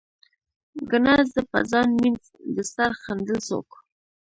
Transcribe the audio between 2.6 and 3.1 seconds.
سر